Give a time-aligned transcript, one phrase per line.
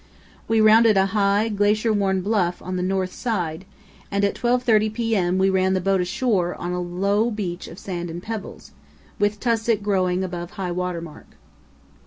[0.47, 3.65] We rounded a high, glacier worn bluff on the north side,
[4.09, 5.37] and at 12.30 p.m.
[5.37, 8.71] we ran the boat ashore on a low beach of sand and pebbles,
[9.19, 11.27] with tussock growing above high water mark.